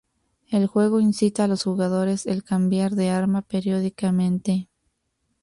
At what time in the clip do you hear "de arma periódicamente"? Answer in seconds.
2.95-4.67